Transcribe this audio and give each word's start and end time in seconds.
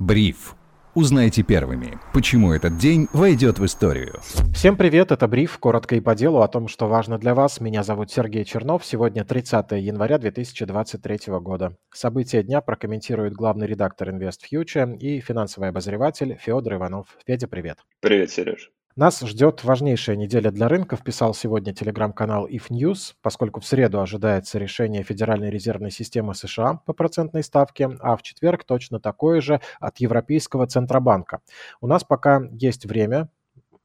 Бриф. 0.00 0.54
Узнайте 0.94 1.42
первыми, 1.42 1.98
почему 2.14 2.52
этот 2.52 2.78
день 2.78 3.06
войдет 3.12 3.58
в 3.58 3.66
историю. 3.66 4.20
Всем 4.54 4.78
привет, 4.78 5.12
это 5.12 5.28
Бриф, 5.28 5.58
коротко 5.58 5.94
и 5.94 6.00
по 6.00 6.14
делу 6.14 6.40
о 6.40 6.48
том, 6.48 6.68
что 6.68 6.88
важно 6.88 7.18
для 7.18 7.34
вас. 7.34 7.60
Меня 7.60 7.82
зовут 7.82 8.10
Сергей 8.10 8.46
Чернов, 8.46 8.82
сегодня 8.82 9.26
30 9.26 9.72
января 9.72 10.16
2023 10.16 11.34
года. 11.40 11.76
События 11.92 12.42
дня 12.42 12.62
прокомментирует 12.62 13.34
главный 13.34 13.66
редактор 13.66 14.08
Invest 14.08 14.40
Future 14.50 14.96
и 14.96 15.20
финансовый 15.20 15.68
обозреватель 15.68 16.38
Федор 16.40 16.76
Иванов. 16.76 17.06
Федя, 17.26 17.46
привет. 17.46 17.76
Привет, 18.00 18.30
Сереж. 18.30 18.72
Нас 18.96 19.20
ждет 19.20 19.62
важнейшая 19.62 20.16
неделя 20.16 20.50
для 20.50 20.66
рынков, 20.66 21.04
писал 21.04 21.32
сегодня 21.32 21.72
телеграм-канал 21.72 22.48
If 22.48 22.70
News, 22.70 23.14
поскольку 23.22 23.60
в 23.60 23.66
среду 23.66 24.00
ожидается 24.00 24.58
решение 24.58 25.04
Федеральной 25.04 25.48
резервной 25.48 25.92
системы 25.92 26.34
США 26.34 26.80
по 26.84 26.92
процентной 26.92 27.44
ставке, 27.44 27.88
а 28.00 28.16
в 28.16 28.22
четверг 28.22 28.64
точно 28.64 28.98
такое 28.98 29.40
же 29.40 29.60
от 29.78 29.98
Европейского 29.98 30.66
Центробанка. 30.66 31.40
У 31.80 31.86
нас 31.86 32.02
пока 32.02 32.42
есть 32.50 32.84
время, 32.84 33.28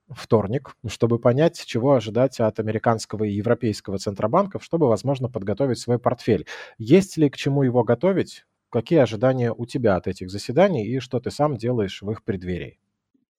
вторник, 0.09 0.75
чтобы 0.87 1.19
понять, 1.19 1.63
чего 1.63 1.93
ожидать 1.93 2.39
от 2.39 2.59
американского 2.59 3.25
и 3.25 3.31
европейского 3.31 3.99
центробанков, 3.99 4.63
чтобы, 4.63 4.87
возможно, 4.87 5.29
подготовить 5.29 5.77
свой 5.79 5.99
портфель. 5.99 6.47
Есть 6.79 7.17
ли 7.17 7.29
к 7.29 7.37
чему 7.37 7.61
его 7.61 7.83
готовить? 7.83 8.45
Какие 8.69 8.99
ожидания 8.99 9.53
у 9.53 9.67
тебя 9.67 9.97
от 9.97 10.07
этих 10.07 10.31
заседаний 10.31 10.85
и 10.87 10.99
что 10.99 11.19
ты 11.19 11.29
сам 11.29 11.57
делаешь 11.57 12.01
в 12.01 12.09
их 12.09 12.23
преддверии? 12.23 12.79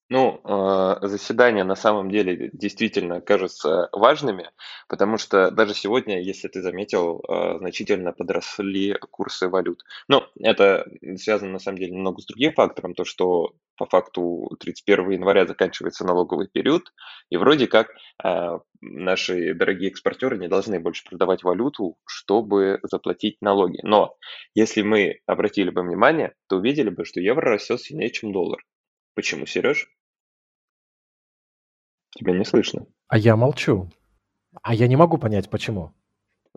Ну, 0.09 0.41
а, 0.45 1.05
заседания 1.09 1.65
на 1.65 1.75
самом 1.75 2.11
деле 2.13 2.51
действительно 2.53 3.21
кажутся 3.21 3.89
важными, 3.91 4.51
потому 4.89 5.19
что 5.19 5.51
даже 5.51 5.75
сегодня, 5.75 6.23
если 6.23 6.47
ты 6.47 6.63
заметил, 6.63 7.25
а, 7.29 7.59
значительно 7.59 8.13
подросли 8.13 8.95
курсы 9.11 9.49
валют. 9.49 9.83
Ну, 10.07 10.23
это 10.41 10.87
связано 11.17 11.51
на 11.55 11.59
самом 11.59 11.79
деле 11.79 11.91
немного 11.93 12.21
с 12.23 12.27
другим 12.27 12.53
фактором, 12.53 12.95
то 12.95 13.05
что 13.05 13.55
по 13.77 13.87
факту 13.87 14.49
31 14.61 15.11
января 15.11 15.45
заканчивается 15.45 16.05
налоговый 16.05 16.47
период, 16.47 16.93
и 17.29 17.37
вроде 17.37 17.67
как 17.67 17.89
а, 18.23 18.61
наши 18.81 19.55
дорогие 19.55 19.91
экспортеры 19.91 20.39
не 20.39 20.47
должны 20.47 20.79
больше 20.79 21.03
продавать 21.05 21.43
валюту, 21.43 21.97
чтобы 22.07 22.79
заплатить 22.85 23.39
налоги. 23.41 23.81
Но 23.83 24.15
если 24.55 24.83
мы 24.83 25.19
обратили 25.27 25.71
бы 25.71 25.83
внимание, 25.83 26.35
то 26.49 26.59
увидели 26.59 26.91
бы, 26.91 27.05
что 27.05 27.21
евро 27.21 27.51
растет 27.55 27.81
сильнее, 27.81 28.11
чем 28.11 28.33
доллар. 28.33 28.63
Почему, 29.15 29.47
Сереж? 29.47 29.89
Тебя 32.11 32.33
не 32.33 32.45
слышно. 32.45 32.87
А 33.09 33.19
я 33.19 33.37
молчу. 33.37 33.91
А 34.63 34.75
я 34.75 34.89
не 34.89 34.97
могу 34.97 35.19
понять, 35.19 35.51
почему. 35.51 35.93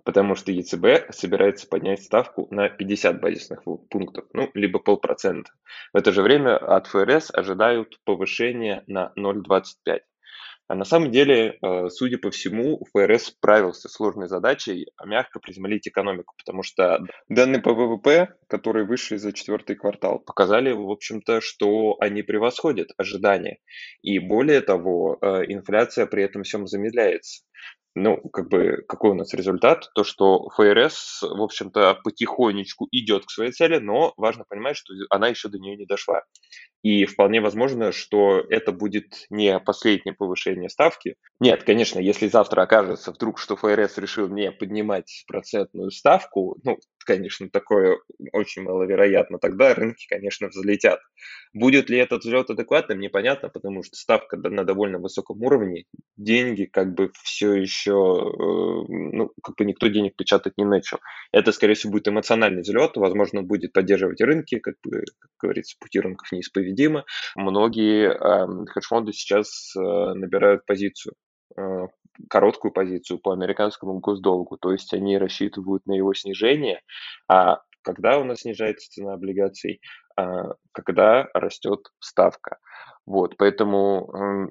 Потому 0.03 0.35
что 0.35 0.51
ЕЦБ 0.51 1.11
собирается 1.11 1.67
поднять 1.67 2.03
ставку 2.03 2.47
на 2.51 2.69
50 2.69 3.19
базисных 3.19 3.63
пунктов, 3.89 4.25
ну, 4.33 4.49
либо 4.53 4.79
полпроцента. 4.79 5.51
В 5.93 5.97
это 5.97 6.11
же 6.11 6.21
время 6.21 6.57
от 6.57 6.87
ФРС 6.87 7.31
ожидают 7.33 7.99
повышения 8.05 8.83
на 8.87 9.11
0,25. 9.17 9.99
А 10.69 10.75
на 10.75 10.85
самом 10.85 11.09
деле, 11.09 11.57
э, 11.63 11.89
судя 11.89 12.19
по 12.19 12.29
всему, 12.29 12.85
ФРС 12.93 13.23
справился 13.23 13.89
с 13.89 13.93
сложной 13.93 14.27
задачей 14.27 14.85
мягко 15.03 15.39
приземлить 15.39 15.87
экономику, 15.87 16.35
потому 16.37 16.61
что 16.61 16.99
данные 17.27 17.59
по 17.59 17.73
ВВП, 17.73 18.35
которые 18.47 18.85
вышли 18.85 19.17
за 19.17 19.33
четвертый 19.33 19.75
квартал, 19.75 20.19
показали, 20.19 20.71
в 20.71 20.91
общем-то, 20.91 21.41
что 21.41 21.97
они 21.99 22.21
превосходят 22.21 22.89
ожидания. 22.97 23.57
И 24.03 24.19
более 24.19 24.61
того, 24.61 25.17
э, 25.19 25.45
инфляция 25.47 26.05
при 26.05 26.21
этом 26.21 26.43
всем 26.43 26.67
замедляется 26.67 27.41
ну, 27.95 28.17
как 28.29 28.49
бы, 28.49 28.83
какой 28.87 29.11
у 29.11 29.15
нас 29.15 29.33
результат? 29.33 29.89
То, 29.95 30.03
что 30.03 30.49
ФРС, 30.49 31.21
в 31.21 31.41
общем-то, 31.41 31.99
потихонечку 32.03 32.87
идет 32.91 33.25
к 33.25 33.31
своей 33.31 33.51
цели, 33.51 33.77
но 33.77 34.13
важно 34.17 34.45
понимать, 34.47 34.77
что 34.77 34.93
она 35.09 35.27
еще 35.27 35.49
до 35.49 35.59
нее 35.59 35.75
не 35.75 35.85
дошла. 35.85 36.23
И 36.81 37.05
вполне 37.05 37.41
возможно, 37.41 37.91
что 37.91 38.39
это 38.49 38.71
будет 38.71 39.25
не 39.29 39.59
последнее 39.59 40.13
повышение 40.13 40.69
ставки. 40.69 41.15
Нет, 41.39 41.63
конечно, 41.63 41.99
если 41.99 42.27
завтра 42.27 42.61
окажется 42.61 43.11
вдруг, 43.11 43.37
что 43.37 43.57
ФРС 43.57 43.97
решил 43.97 44.29
не 44.29 44.51
поднимать 44.51 45.25
процентную 45.27 45.91
ставку, 45.91 46.57
ну, 46.63 46.77
конечно, 47.09 47.49
такое 47.49 47.97
очень 48.33 48.61
маловероятно, 48.61 49.39
тогда 49.39 49.73
рынки, 49.73 50.05
конечно, 50.07 50.47
взлетят. 50.47 50.99
Будет 51.53 51.89
ли 51.89 51.97
этот 51.97 52.21
взлет 52.21 52.51
адекватным, 52.51 52.99
непонятно, 52.99 53.49
потому 53.49 53.81
что 53.81 53.95
ставка 53.95 54.37
на 54.37 54.63
довольно 54.63 54.99
высоком 54.99 55.41
уровне, 55.41 55.85
деньги 56.17 56.65
как 56.65 56.93
бы 56.93 57.11
все 57.23 57.55
еще, 57.55 57.91
э, 57.91 58.85
ну, 58.87 59.31
как 59.41 59.55
бы 59.55 59.65
никто 59.65 59.87
денег 59.87 60.15
печатать 60.15 60.53
не 60.57 60.65
начал. 60.65 60.99
Это, 61.31 61.51
скорее 61.51 61.73
всего, 61.73 61.93
будет 61.93 62.07
эмоциональный 62.09 62.61
взлет, 62.61 62.91
возможно, 62.95 63.41
будет 63.41 63.73
поддерживать 63.73 64.21
рынки, 64.21 64.59
как 64.59 64.75
бы, 64.83 65.03
как 65.17 65.31
говорится, 65.41 65.77
пути 65.79 65.99
рынков 65.99 66.31
неисповедимы. 66.31 67.05
Многие 67.35 68.11
э, 68.11 68.65
хедж-фонды 68.67 69.13
сейчас 69.13 69.73
э, 69.75 69.79
набирают 69.79 70.63
позицию 70.67 71.15
э, 71.57 71.87
короткую 72.29 72.71
позицию 72.71 73.19
по 73.19 73.31
американскому 73.31 73.99
госдолгу, 73.99 74.57
то 74.57 74.71
есть 74.71 74.93
они 74.93 75.17
рассчитывают 75.17 75.85
на 75.85 75.93
его 75.93 76.13
снижение, 76.13 76.81
а 77.27 77.61
когда 77.81 78.19
у 78.19 78.23
нас 78.23 78.39
снижается 78.41 78.89
цена 78.91 79.13
облигаций, 79.13 79.81
а, 80.15 80.53
когда 80.71 81.27
растет 81.33 81.79
ставка. 81.99 82.57
Вот, 83.05 83.37
поэтому 83.37 84.49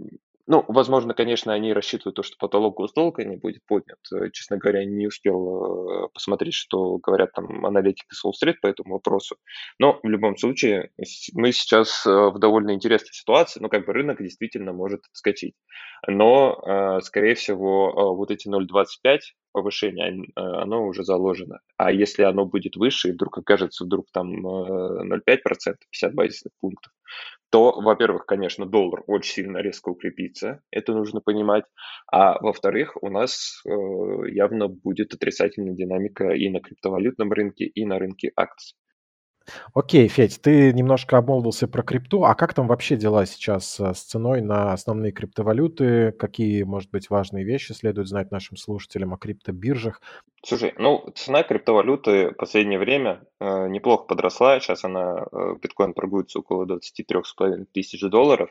ну, 0.50 0.64
возможно, 0.66 1.12
конечно, 1.12 1.52
они 1.52 1.74
рассчитывают 1.74 2.16
то, 2.16 2.22
что 2.22 2.36
потолок 2.38 2.78
госдолга 2.78 3.22
не 3.22 3.36
будет 3.36 3.60
поднят. 3.66 3.98
Э, 4.10 4.30
честно 4.32 4.56
говоря, 4.56 4.82
не 4.86 5.06
успел 5.06 6.06
э, 6.06 6.08
посмотреть, 6.14 6.54
что 6.54 6.96
говорят 6.96 7.32
там 7.32 7.66
аналитики 7.66 8.14
с 8.14 8.24
Уолл-стрит 8.24 8.58
по 8.62 8.66
этому 8.66 8.94
вопросу. 8.94 9.36
Но 9.78 10.00
в 10.02 10.08
любом 10.08 10.38
случае 10.38 10.90
мы 11.34 11.52
сейчас 11.52 12.06
э, 12.06 12.10
в 12.10 12.38
довольно 12.38 12.72
интересной 12.72 13.12
ситуации, 13.12 13.60
ну, 13.60 13.68
как 13.68 13.84
бы 13.84 13.92
рынок 13.92 14.22
действительно 14.22 14.72
может 14.72 15.04
отскочить. 15.12 15.54
Но, 16.06 17.00
скорее 17.02 17.34
всего, 17.34 18.14
вот 18.14 18.30
эти 18.30 18.48
0,25 18.48 19.18
повышение, 19.52 20.24
оно 20.36 20.86
уже 20.86 21.02
заложено. 21.02 21.58
А 21.76 21.90
если 21.90 22.22
оно 22.22 22.46
будет 22.46 22.76
выше 22.76 23.08
и 23.08 23.12
вдруг 23.12 23.38
окажется 23.38 23.84
вдруг 23.84 24.06
там 24.12 24.46
0,5%, 24.46 25.18
50 25.90 26.14
базисных 26.14 26.52
пунктов, 26.60 26.92
то, 27.50 27.80
во-первых, 27.80 28.26
конечно, 28.26 28.66
доллар 28.66 29.02
очень 29.06 29.32
сильно 29.32 29.58
резко 29.58 29.90
укрепится, 29.90 30.62
это 30.70 30.92
нужно 30.92 31.20
понимать, 31.20 31.64
а 32.10 32.38
во-вторых, 32.40 32.96
у 33.02 33.08
нас 33.10 33.62
э, 33.66 33.70
явно 34.30 34.68
будет 34.68 35.14
отрицательная 35.14 35.74
динамика 35.74 36.30
и 36.30 36.48
на 36.50 36.60
криптовалютном 36.60 37.32
рынке, 37.32 37.64
и 37.64 37.84
на 37.84 37.98
рынке 37.98 38.32
акций. 38.36 38.76
Окей, 39.74 40.08
Федь, 40.08 40.40
ты 40.42 40.72
немножко 40.72 41.18
обмолвился 41.18 41.68
про 41.68 41.82
крипту. 41.82 42.24
А 42.24 42.34
как 42.34 42.54
там 42.54 42.66
вообще 42.66 42.96
дела 42.96 43.26
сейчас 43.26 43.78
э, 43.80 43.94
с 43.94 44.02
ценой 44.02 44.40
на 44.40 44.72
основные 44.72 45.12
криптовалюты? 45.12 46.12
Какие, 46.12 46.62
может 46.62 46.90
быть, 46.90 47.10
важные 47.10 47.44
вещи 47.44 47.72
следует 47.72 48.08
знать 48.08 48.30
нашим 48.30 48.56
слушателям 48.56 49.14
о 49.14 49.18
криптобиржах? 49.18 50.00
Слушай, 50.44 50.74
ну, 50.78 51.04
цена 51.14 51.42
криптовалюты 51.42 52.30
в 52.30 52.34
последнее 52.34 52.78
время 52.78 53.22
э, 53.40 53.68
неплохо 53.68 54.04
подросла. 54.04 54.60
Сейчас 54.60 54.84
она, 54.84 55.26
э, 55.30 55.54
биткоин 55.60 55.94
торгуется 55.94 56.38
около 56.38 56.64
23,5 56.64 57.66
тысяч 57.72 58.00
долларов. 58.00 58.50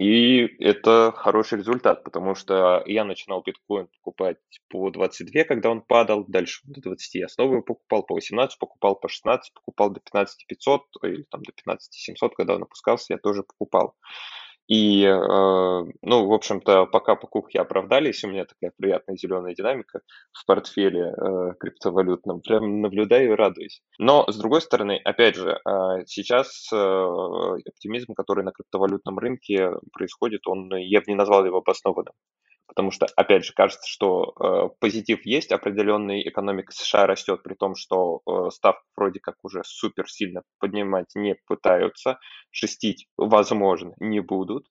И 0.00 0.46
это 0.60 1.12
хороший 1.14 1.58
результат, 1.58 2.04
потому 2.04 2.34
что 2.34 2.82
я 2.86 3.04
начинал 3.04 3.42
биткоин 3.42 3.86
покупать 3.98 4.38
по 4.70 4.88
22, 4.88 5.44
когда 5.44 5.68
он 5.68 5.82
падал, 5.82 6.24
дальше 6.26 6.62
до 6.64 6.80
20 6.80 7.16
я 7.16 7.28
снова 7.28 7.52
его 7.52 7.62
покупал, 7.62 8.04
по 8.04 8.14
18 8.14 8.58
покупал, 8.58 8.96
по 8.96 9.10
16 9.10 9.52
покупал, 9.52 9.90
до 9.90 10.00
15 10.00 10.46
500 10.46 10.82
или 11.02 11.22
там 11.24 11.42
до 11.42 11.52
15 11.52 11.92
700, 11.92 12.34
когда 12.34 12.54
он 12.54 12.62
опускался, 12.62 13.12
я 13.12 13.18
тоже 13.18 13.42
покупал. 13.42 13.94
И, 14.70 15.02
э, 15.04 15.14
ну, 16.02 16.26
в 16.28 16.32
общем-то, 16.32 16.86
пока 16.86 17.16
покупки 17.16 17.56
оправдались, 17.56 18.22
у 18.22 18.28
меня 18.28 18.44
такая 18.44 18.72
приятная 18.76 19.16
зеленая 19.16 19.52
динамика 19.52 20.00
в 20.32 20.46
портфеле 20.46 21.12
э, 21.12 21.54
криптовалютном. 21.58 22.40
Прям 22.40 22.80
наблюдаю 22.80 23.32
и 23.32 23.34
радуюсь. 23.34 23.82
Но, 23.98 24.24
с 24.30 24.38
другой 24.38 24.60
стороны, 24.60 25.00
опять 25.04 25.34
же, 25.34 25.58
э, 25.58 26.04
сейчас 26.06 26.68
оптимизм, 26.72 28.14
который 28.14 28.44
на 28.44 28.52
криптовалютном 28.52 29.18
рынке 29.18 29.72
происходит, 29.92 30.46
он, 30.46 30.70
я 30.76 31.00
бы 31.00 31.06
не 31.08 31.16
назвал 31.16 31.44
его 31.44 31.58
обоснованным 31.58 32.14
потому 32.66 32.90
что, 32.90 33.06
опять 33.16 33.44
же, 33.44 33.52
кажется, 33.52 33.88
что 33.88 34.32
э, 34.38 34.68
позитив 34.78 35.26
есть, 35.26 35.52
определенный 35.52 36.26
экономика 36.28 36.72
США 36.72 37.06
растет, 37.06 37.42
при 37.42 37.54
том, 37.54 37.74
что 37.74 38.20
э, 38.26 38.50
ставку 38.50 38.84
вроде 38.96 39.20
как 39.20 39.36
уже 39.42 39.62
супер 39.64 40.08
сильно 40.08 40.42
поднимать 40.58 41.14
не 41.14 41.36
пытаются, 41.46 42.18
шестить, 42.50 43.08
возможно, 43.16 43.94
не 43.98 44.20
будут, 44.20 44.66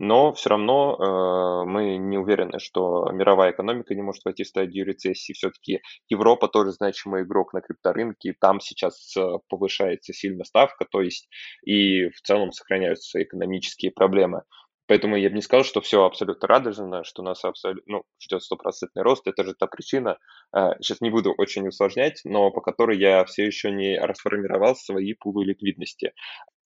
но 0.00 0.32
все 0.32 0.50
равно 0.50 0.96
э, 0.96 1.68
мы 1.68 1.96
не 1.98 2.18
уверены, 2.18 2.58
что 2.58 3.08
мировая 3.12 3.52
экономика 3.52 3.94
не 3.94 4.02
может 4.02 4.24
войти 4.24 4.42
в 4.42 4.48
стадию 4.48 4.84
рецессии. 4.84 5.32
Все-таки 5.32 5.80
Европа 6.08 6.48
тоже 6.48 6.72
значимый 6.72 7.22
игрок 7.22 7.52
на 7.52 7.60
крипторынке, 7.60 8.30
и 8.30 8.36
там 8.38 8.58
сейчас 8.58 9.16
э, 9.16 9.38
повышается 9.48 10.12
сильно 10.12 10.44
ставка, 10.44 10.84
то 10.90 11.00
есть 11.00 11.28
и 11.64 12.08
в 12.08 12.20
целом 12.22 12.50
сохраняются 12.50 13.22
экономические 13.22 13.92
проблемы. 13.92 14.42
Поэтому 14.86 15.16
я 15.16 15.30
бы 15.30 15.36
не 15.36 15.40
сказал, 15.40 15.64
что 15.64 15.80
все 15.80 16.04
абсолютно 16.04 16.46
радужно, 16.46 17.04
что 17.04 17.22
нас 17.22 17.44
абсолютно, 17.44 17.82
ну, 17.98 18.02
ждет 18.20 18.42
стопроцентный 18.42 19.02
рост. 19.02 19.26
Это 19.26 19.44
же 19.44 19.54
та 19.54 19.66
причина, 19.66 20.18
сейчас 20.54 21.00
э, 21.00 21.04
не 21.04 21.10
буду 21.10 21.32
очень 21.36 21.66
усложнять, 21.66 22.20
но 22.24 22.50
по 22.50 22.60
которой 22.60 22.98
я 22.98 23.24
все 23.24 23.46
еще 23.46 23.70
не 23.70 23.98
расформировал 23.98 24.76
свои 24.76 25.14
пулы 25.14 25.46
ликвидности. 25.46 26.12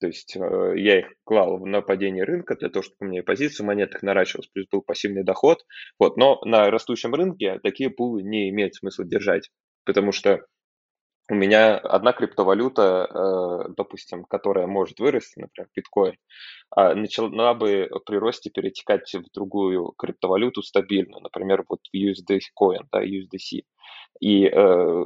То 0.00 0.08
есть 0.08 0.36
э, 0.36 0.72
я 0.76 1.00
их 1.00 1.06
клал 1.24 1.58
на 1.58 1.80
падение 1.80 2.24
рынка 2.24 2.56
для 2.56 2.70
того, 2.70 2.82
чтобы 2.82 2.96
у 3.00 3.04
меня 3.04 3.22
позиция 3.22 3.64
монетах 3.64 4.02
наращивалась, 4.02 4.48
плюс 4.48 4.66
был 4.70 4.82
пассивный 4.82 5.24
доход. 5.24 5.64
Вот. 5.98 6.16
Но 6.16 6.40
на 6.44 6.70
растущем 6.70 7.14
рынке 7.14 7.60
такие 7.62 7.90
пулы 7.90 8.22
не 8.22 8.50
имеет 8.50 8.74
смысла 8.74 9.04
держать, 9.04 9.50
потому 9.84 10.10
что 10.10 10.44
у 11.30 11.34
меня 11.34 11.76
одна 11.76 12.12
криптовалюта, 12.12 13.06
э, 13.68 13.72
допустим, 13.76 14.24
которая 14.24 14.66
может 14.66 14.98
вырасти, 14.98 15.40
например, 15.40 15.68
биткоин, 15.74 16.16
а, 16.70 16.94
начала 16.94 17.54
бы 17.54 17.88
при 18.06 18.16
росте 18.16 18.50
перетекать 18.50 19.12
в 19.14 19.30
другую 19.34 19.92
криптовалюту 19.96 20.62
стабильно, 20.62 21.20
например, 21.20 21.64
вот 21.68 21.80
в 21.92 21.96
USD 21.96 22.40
coin, 22.58 22.86
да, 22.92 23.04
USDC. 23.04 23.62
И 24.20 24.46
э, 24.46 25.04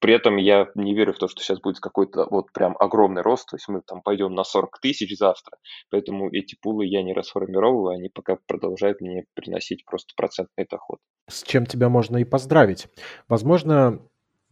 при 0.00 0.14
этом 0.14 0.36
я 0.36 0.68
не 0.74 0.94
верю 0.94 1.14
в 1.14 1.18
то, 1.18 1.26
что 1.26 1.42
сейчас 1.42 1.60
будет 1.60 1.80
какой-то 1.80 2.26
вот 2.30 2.52
прям 2.52 2.76
огромный 2.78 3.22
рост, 3.22 3.48
то 3.48 3.56
есть 3.56 3.66
мы 3.68 3.80
там 3.80 4.02
пойдем 4.02 4.34
на 4.34 4.44
40 4.44 4.78
тысяч 4.80 5.16
завтра, 5.16 5.56
поэтому 5.90 6.28
эти 6.30 6.56
пулы 6.60 6.86
я 6.86 7.02
не 7.02 7.14
расформировываю, 7.14 7.96
они 7.96 8.10
пока 8.10 8.36
продолжают 8.46 9.00
мне 9.00 9.24
приносить 9.34 9.84
просто 9.86 10.12
процентный 10.16 10.66
доход. 10.70 10.98
С 11.28 11.42
чем 11.44 11.66
тебя 11.66 11.88
можно 11.88 12.18
и 12.18 12.24
поздравить. 12.24 12.88
Возможно, 13.28 14.02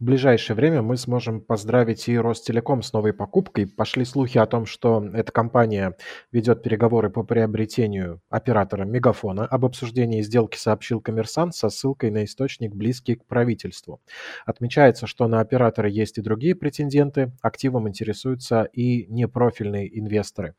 в 0.01 0.03
ближайшее 0.03 0.57
время 0.57 0.81
мы 0.81 0.97
сможем 0.97 1.41
поздравить 1.41 2.09
и 2.09 2.17
Ростелеком 2.17 2.81
с 2.81 2.91
новой 2.91 3.13
покупкой. 3.13 3.67
Пошли 3.67 4.03
слухи 4.03 4.39
о 4.39 4.47
том, 4.47 4.65
что 4.65 5.07
эта 5.13 5.31
компания 5.31 5.95
ведет 6.31 6.63
переговоры 6.63 7.11
по 7.11 7.21
приобретению 7.21 8.19
оператора 8.27 8.83
Мегафона. 8.83 9.45
Об 9.45 9.63
обсуждении 9.63 10.23
сделки 10.23 10.57
сообщил 10.57 11.01
коммерсант 11.01 11.53
со 11.53 11.69
ссылкой 11.69 12.09
на 12.09 12.25
источник, 12.25 12.73
близкий 12.73 13.13
к 13.13 13.25
правительству. 13.25 14.01
Отмечается, 14.43 15.05
что 15.05 15.27
на 15.27 15.39
оператора 15.39 15.87
есть 15.87 16.17
и 16.17 16.21
другие 16.21 16.55
претенденты. 16.55 17.31
Активом 17.43 17.87
интересуются 17.87 18.63
и 18.63 19.05
непрофильные 19.05 19.99
инвесторы. 19.99 20.55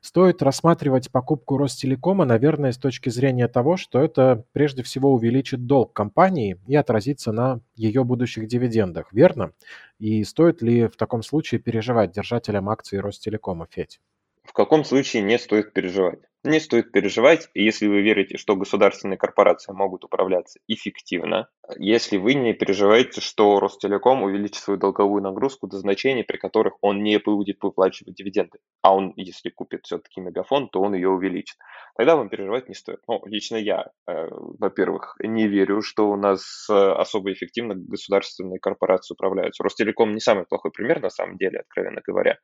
Стоит 0.00 0.42
рассматривать 0.42 1.10
покупку 1.10 1.56
Ростелекома, 1.56 2.24
наверное, 2.24 2.72
с 2.72 2.78
точки 2.78 3.10
зрения 3.10 3.48
того, 3.48 3.76
что 3.76 4.00
это 4.00 4.44
прежде 4.52 4.82
всего 4.82 5.12
увеличит 5.12 5.66
долг 5.66 5.92
компании 5.92 6.60
и 6.66 6.74
отразится 6.76 7.32
на 7.32 7.60
ее 7.76 8.04
будущих 8.04 8.46
дивидендах, 8.46 9.12
верно? 9.12 9.52
И 9.98 10.22
стоит 10.24 10.62
ли 10.62 10.86
в 10.86 10.96
таком 10.96 11.22
случае 11.22 11.60
переживать 11.60 12.12
держателям 12.12 12.68
акций 12.68 13.00
Ростелекома, 13.00 13.66
Федь? 13.70 14.00
В 14.48 14.54
каком 14.54 14.82
случае 14.82 15.22
не 15.22 15.38
стоит 15.38 15.74
переживать? 15.74 16.20
Не 16.42 16.58
стоит 16.58 16.90
переживать, 16.90 17.50
если 17.52 17.86
вы 17.86 18.00
верите, 18.00 18.38
что 18.38 18.56
государственные 18.56 19.18
корпорации 19.18 19.72
могут 19.72 20.04
управляться 20.04 20.58
эффективно, 20.66 21.48
если 21.76 22.16
вы 22.16 22.32
не 22.32 22.54
переживаете, 22.54 23.20
что 23.20 23.60
Ростелеком 23.60 24.22
увеличит 24.22 24.62
свою 24.62 24.80
долговую 24.80 25.22
нагрузку 25.22 25.66
до 25.66 25.76
значений, 25.76 26.24
при 26.24 26.38
которых 26.38 26.78
он 26.80 27.02
не 27.02 27.18
будет 27.18 27.62
выплачивать 27.62 28.14
дивиденды. 28.14 28.58
А 28.80 28.96
он, 28.96 29.12
если 29.16 29.50
купит 29.50 29.80
все-таки 29.84 30.22
мегафон, 30.22 30.70
то 30.70 30.80
он 30.80 30.94
ее 30.94 31.10
увеличит. 31.10 31.58
Тогда 31.94 32.16
вам 32.16 32.30
переживать 32.30 32.70
не 32.70 32.74
стоит. 32.74 33.00
Ну, 33.06 33.20
лично 33.26 33.56
я, 33.56 33.90
э, 34.08 34.28
во-первых, 34.30 35.16
не 35.20 35.46
верю, 35.46 35.82
что 35.82 36.08
у 36.08 36.16
нас 36.16 36.66
э, 36.70 36.72
особо 36.72 37.32
эффективно 37.34 37.74
государственные 37.74 38.60
корпорации 38.60 39.12
управляются. 39.12 39.62
Ростелеком 39.62 40.14
не 40.14 40.20
самый 40.20 40.46
плохой 40.46 40.70
пример, 40.70 41.02
на 41.02 41.10
самом 41.10 41.36
деле, 41.36 41.58
откровенно 41.58 42.00
говоря. 42.06 42.38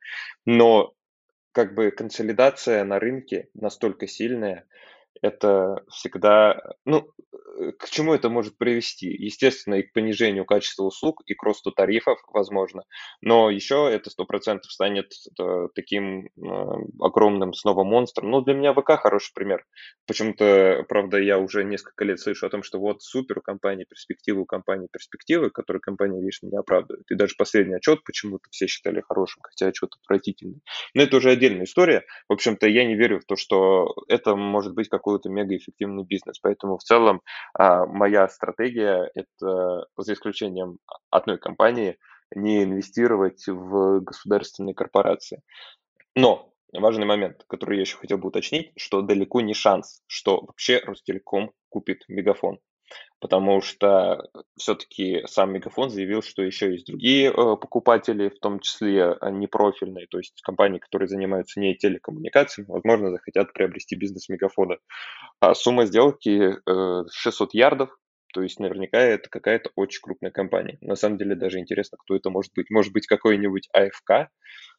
Но 0.45 0.93
как 1.55 1.73
бы 1.73 1.89
консолидация 1.89 2.83
на 2.83 2.99
рынке 2.99 3.47
настолько 3.53 4.07
сильная, 4.07 4.65
это 5.21 5.83
всегда, 5.89 6.61
ну, 6.85 7.09
э, 7.59 7.71
к 7.77 7.89
чему 7.89 8.13
это 8.13 8.29
может 8.29 8.57
привести? 8.57 9.07
Естественно, 9.07 9.75
и 9.75 9.83
к 9.83 9.93
понижению 9.93 10.45
качества 10.45 10.83
услуг, 10.83 11.21
и 11.25 11.33
к 11.33 11.43
росту 11.43 11.71
тарифов, 11.71 12.19
возможно, 12.31 12.83
но 13.21 13.49
еще 13.49 13.89
это 13.91 14.09
сто 14.09 14.25
процентов 14.25 14.71
станет 14.71 15.11
э, 15.39 15.67
таким 15.73 16.25
э, 16.25 16.29
огромным 16.99 17.53
снова 17.53 17.83
монстром. 17.83 18.29
Ну, 18.31 18.41
для 18.41 18.53
меня 18.53 18.73
ВК 18.73 18.91
хороший 19.01 19.33
пример. 19.33 19.65
Почему-то, 20.07 20.85
правда, 20.87 21.17
я 21.17 21.39
уже 21.39 21.63
несколько 21.63 22.05
лет 22.05 22.19
слышу 22.19 22.45
о 22.45 22.49
том, 22.49 22.63
что 22.63 22.79
вот 22.79 23.01
супер 23.01 23.39
у 23.39 23.41
компании 23.41 23.85
перспективы, 23.85 24.41
у 24.41 24.45
компании 24.45 24.87
перспективы, 24.91 25.49
которые 25.49 25.81
компания 25.81 26.21
вечно 26.21 26.47
не 26.47 26.57
оправдывает. 26.57 27.09
И 27.09 27.15
даже 27.15 27.35
последний 27.37 27.75
отчет 27.75 28.03
почему-то 28.03 28.45
все 28.51 28.67
считали 28.67 29.01
хорошим, 29.01 29.41
хотя 29.41 29.67
отчет 29.67 29.91
отвратительный. 30.01 30.61
Но 30.93 31.03
это 31.03 31.17
уже 31.17 31.31
отдельная 31.31 31.65
история. 31.65 32.03
В 32.27 32.33
общем-то, 32.33 32.67
я 32.67 32.85
не 32.85 32.95
верю 32.95 33.19
в 33.19 33.25
то, 33.25 33.35
что 33.35 33.93
это 34.07 34.35
может 34.35 34.73
быть 34.73 34.89
как 34.89 35.04
какой-то 35.05 35.29
мегаэффективный 35.29 36.03
бизнес. 36.03 36.39
Поэтому 36.39 36.77
в 36.77 36.83
целом 36.83 37.21
а, 37.53 37.85
моя 37.85 38.27
стратегия– 38.27 39.09
это, 39.13 39.85
за 39.97 40.13
исключением 40.13 40.79
одной 41.11 41.37
компании, 41.37 41.97
не 42.33 42.63
инвестировать 42.63 43.45
в 43.47 43.99
государственные 43.99 44.73
корпорации. 44.73 45.41
Но 46.15 46.51
важный 46.73 47.05
момент, 47.05 47.45
который 47.47 47.75
я 47.75 47.81
еще 47.81 47.97
хотел 47.97 48.17
бы 48.17 48.29
уточнить, 48.29 48.71
что 48.77 49.01
далеко 49.01 49.41
не 49.41 49.53
шанс, 49.53 50.01
что 50.07 50.41
вообще 50.41 50.79
Ростелеком 50.79 51.51
купит 51.69 52.03
Мегафон 52.07 52.59
потому 53.19 53.61
что 53.61 54.29
все-таки 54.57 55.23
сам 55.25 55.53
Мегафон 55.53 55.89
заявил, 55.89 56.21
что 56.21 56.43
еще 56.43 56.71
есть 56.71 56.85
другие 56.85 57.29
э, 57.29 57.33
покупатели, 57.33 58.29
в 58.29 58.39
том 58.39 58.59
числе 58.59 59.17
э, 59.19 59.29
непрофильные, 59.31 60.07
то 60.07 60.17
есть 60.17 60.41
компании, 60.41 60.79
которые 60.79 61.07
занимаются 61.07 61.59
не 61.59 61.75
телекоммуникациями, 61.75 62.67
возможно, 62.69 63.11
захотят 63.11 63.53
приобрести 63.53 63.95
бизнес 63.95 64.29
Мегафона. 64.29 64.77
А 65.39 65.55
сумма 65.55 65.85
сделки 65.85 66.55
600 67.11 67.55
э, 67.55 67.57
ярдов, 67.57 67.89
то 68.33 68.41
есть 68.41 68.59
наверняка 68.59 68.99
это 68.99 69.29
какая-то 69.29 69.71
очень 69.75 70.01
крупная 70.01 70.31
компания. 70.31 70.77
На 70.81 70.95
самом 70.95 71.17
деле 71.17 71.35
даже 71.35 71.59
интересно, 71.59 71.97
кто 71.97 72.15
это 72.15 72.29
может 72.29 72.51
быть. 72.53 72.69
Может 72.69 72.91
быть 72.91 73.07
какой-нибудь 73.07 73.69
АФК? 73.73 74.29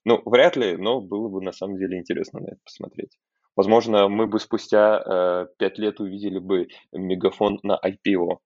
Ну, 0.04 0.22
вряд 0.26 0.56
ли, 0.56 0.76
но 0.76 1.00
было 1.00 1.28
бы 1.28 1.42
на 1.42 1.52
самом 1.52 1.78
деле 1.78 1.98
интересно 1.98 2.40
на 2.40 2.48
это 2.48 2.58
посмотреть. 2.64 3.18
Возможно, 3.56 4.08
мы 4.08 4.26
бы 4.26 4.38
спустя 4.38 5.48
э, 5.58 5.68
лет 5.76 5.98
увидели 6.00 6.38
бы 6.38 6.68
мегафон 6.92 7.58
на 7.62 7.80
IPO. 7.82 8.38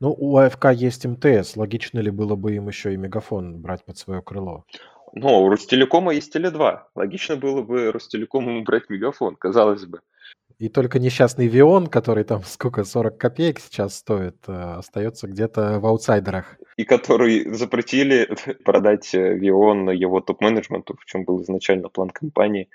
Ну, 0.00 0.14
у 0.18 0.36
АФК 0.36 0.72
есть 0.72 1.06
МТС. 1.06 1.56
Логично 1.56 2.00
ли 2.00 2.10
было 2.10 2.34
бы 2.34 2.56
им 2.56 2.68
еще 2.68 2.92
и 2.92 2.96
мегафон 2.96 3.60
брать 3.60 3.84
под 3.84 3.96
свое 3.96 4.20
крыло? 4.20 4.64
Ну, 5.14 5.42
у 5.44 5.48
Ростелекома 5.48 6.12
есть 6.12 6.34
Теле2. 6.34 6.80
Логично 6.94 7.36
было 7.36 7.62
бы 7.62 7.92
Ростелекому 7.92 8.62
брать 8.64 8.90
мегафон, 8.90 9.36
казалось 9.36 9.86
бы. 9.86 10.00
И 10.58 10.68
только 10.68 10.98
несчастный 10.98 11.46
Вион, 11.46 11.86
который 11.86 12.24
там 12.24 12.42
сколько, 12.44 12.84
40 12.84 13.16
копеек 13.16 13.60
сейчас 13.60 13.96
стоит, 13.96 14.36
э, 14.48 14.52
остается 14.52 15.28
где-то 15.28 15.78
в 15.78 15.86
аутсайдерах. 15.86 16.56
И 16.76 16.84
который 16.84 17.48
запретили 17.54 18.28
продать 18.64 19.14
э, 19.14 19.34
Вион 19.34 19.90
его 19.90 20.20
топ-менеджменту, 20.20 20.96
в 20.98 21.04
чем 21.04 21.24
был 21.24 21.42
изначально 21.42 21.88
план 21.88 22.10
компании. 22.10 22.68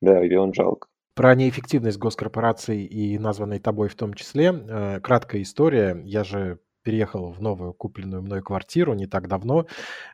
Да, 0.00 0.20
Вион 0.20 0.54
жалко. 0.54 0.88
Про 1.16 1.34
неэффективность 1.34 1.98
госкорпораций 1.98 2.84
и 2.84 3.18
названной 3.18 3.58
тобой 3.58 3.88
в 3.88 3.94
том 3.96 4.14
числе. 4.14 4.52
Э, 4.52 5.00
краткая 5.00 5.42
история. 5.42 6.00
Я 6.04 6.24
же 6.24 6.60
переехал 6.82 7.30
в 7.32 7.42
новую 7.42 7.74
купленную 7.74 8.22
мной 8.22 8.40
квартиру 8.42 8.94
не 8.94 9.06
так 9.06 9.28
давно, 9.28 9.66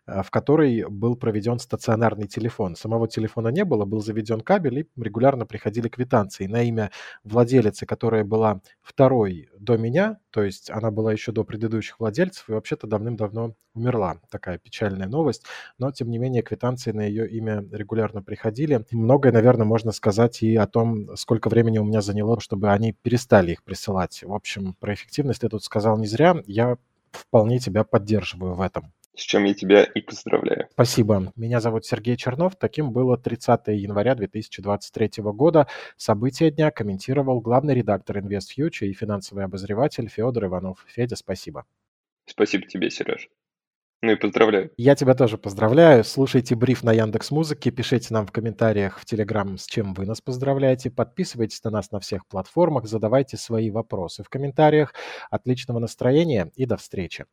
э, 0.06 0.22
в 0.22 0.30
которой 0.30 0.84
был 0.88 1.14
проведен 1.16 1.58
стационарный 1.58 2.26
телефон. 2.26 2.74
Самого 2.76 3.08
телефона 3.08 3.48
не 3.48 3.64
было, 3.64 3.84
был 3.84 4.00
заведен 4.00 4.40
кабель, 4.40 4.80
и 4.80 4.86
регулярно 5.00 5.46
приходили 5.46 5.88
квитанции 5.88 6.46
на 6.46 6.62
имя 6.62 6.90
владелицы, 7.24 7.86
которая 7.86 8.24
была 8.24 8.60
второй 8.82 9.48
до 9.58 9.76
меня, 9.76 10.18
то 10.36 10.42
есть 10.42 10.68
она 10.68 10.90
была 10.90 11.12
еще 11.12 11.32
до 11.32 11.44
предыдущих 11.44 11.98
владельцев 11.98 12.50
и 12.50 12.52
вообще-то 12.52 12.86
давным-давно 12.86 13.54
умерла. 13.72 14.20
Такая 14.30 14.58
печальная 14.58 15.08
новость, 15.08 15.44
но 15.78 15.90
тем 15.92 16.10
не 16.10 16.18
менее 16.18 16.42
квитанции 16.42 16.92
на 16.92 17.00
ее 17.00 17.26
имя 17.26 17.64
регулярно 17.72 18.22
приходили. 18.22 18.84
Многое, 18.90 19.32
наверное, 19.32 19.64
можно 19.64 19.92
сказать 19.92 20.42
и 20.42 20.54
о 20.54 20.66
том, 20.66 21.16
сколько 21.16 21.48
времени 21.48 21.78
у 21.78 21.84
меня 21.84 22.02
заняло, 22.02 22.38
чтобы 22.38 22.70
они 22.70 22.92
перестали 22.92 23.52
их 23.52 23.64
присылать. 23.64 24.24
В 24.24 24.34
общем, 24.34 24.74
про 24.78 24.92
эффективность 24.92 25.42
я 25.42 25.48
тут 25.48 25.64
сказал 25.64 25.96
не 25.96 26.06
зря. 26.06 26.36
Я 26.44 26.76
вполне 27.12 27.58
тебя 27.58 27.82
поддерживаю 27.82 28.52
в 28.52 28.60
этом. 28.60 28.92
С 29.16 29.22
чем 29.22 29.44
я 29.44 29.54
тебя 29.54 29.82
и 29.82 30.02
поздравляю. 30.02 30.68
Спасибо. 30.72 31.32
Меня 31.36 31.60
зовут 31.60 31.86
Сергей 31.86 32.16
Чернов. 32.16 32.54
Таким 32.56 32.92
было 32.92 33.16
30 33.16 33.68
января 33.68 34.14
2023 34.14 35.22
года. 35.24 35.66
События 35.96 36.50
дня 36.50 36.70
комментировал 36.70 37.40
главный 37.40 37.74
редактор 37.74 38.18
InvestFuture 38.18 38.86
и 38.86 38.92
финансовый 38.92 39.44
обозреватель 39.44 40.08
Федор 40.08 40.44
Иванов. 40.44 40.84
Федя, 40.86 41.16
спасибо. 41.16 41.64
Спасибо 42.26 42.66
тебе, 42.66 42.90
Сереж. 42.90 43.30
Ну 44.02 44.12
и 44.12 44.16
поздравляю. 44.16 44.70
Я 44.76 44.94
тебя 44.94 45.14
тоже 45.14 45.38
поздравляю. 45.38 46.04
Слушайте 46.04 46.54
бриф 46.54 46.82
на 46.82 46.92
Яндекс 46.92 47.30
Музыке, 47.30 47.70
пишите 47.70 48.12
нам 48.12 48.26
в 48.26 48.32
комментариях 48.32 48.98
в 48.98 49.06
Телеграм, 49.06 49.56
с 49.56 49.64
чем 49.64 49.94
вы 49.94 50.04
нас 50.04 50.20
поздравляете. 50.20 50.90
Подписывайтесь 50.90 51.64
на 51.64 51.70
нас 51.70 51.90
на 51.90 52.00
всех 52.00 52.26
платформах, 52.26 52.86
задавайте 52.86 53.38
свои 53.38 53.70
вопросы 53.70 54.22
в 54.22 54.28
комментариях. 54.28 54.92
Отличного 55.30 55.78
настроения 55.78 56.52
и 56.54 56.66
до 56.66 56.76
встречи. 56.76 57.24